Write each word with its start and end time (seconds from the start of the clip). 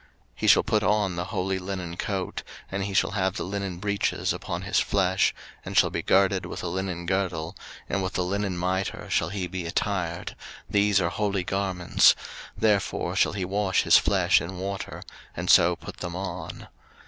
03:016:004 0.01 0.07
He 0.37 0.47
shall 0.47 0.63
put 0.63 0.81
on 0.81 1.15
the 1.15 1.25
holy 1.25 1.59
linen 1.59 1.95
coat, 1.95 2.41
and 2.71 2.85
he 2.85 2.93
shall 2.95 3.11
have 3.11 3.35
the 3.35 3.43
linen 3.43 3.77
breeches 3.77 4.33
upon 4.33 4.63
his 4.63 4.79
flesh, 4.79 5.31
and 5.63 5.77
shall 5.77 5.91
be 5.91 6.01
girded 6.01 6.47
with 6.47 6.63
a 6.63 6.67
linen 6.69 7.05
girdle, 7.05 7.55
and 7.87 8.01
with 8.01 8.13
the 8.13 8.23
linen 8.23 8.57
mitre 8.57 9.07
shall 9.11 9.29
he 9.29 9.45
be 9.45 9.67
attired: 9.67 10.35
these 10.67 10.99
are 10.99 11.09
holy 11.09 11.43
garments; 11.43 12.15
therefore 12.57 13.15
shall 13.15 13.33
he 13.33 13.45
wash 13.45 13.83
his 13.83 13.97
flesh 13.99 14.41
in 14.41 14.57
water, 14.57 15.03
and 15.37 15.51
so 15.51 15.75
put 15.75 15.97
them 15.97 16.15
on. 16.15 16.67